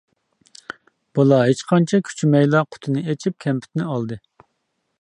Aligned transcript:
بالا 1.19 1.37
ھېچقانچە 1.49 1.99
كۈچىمەيلا 2.07 2.63
قۇتىنى 2.77 3.05
ئېچىپ 3.13 3.39
كەمپۈتنى 3.47 3.87
ئالدى. 3.91 4.19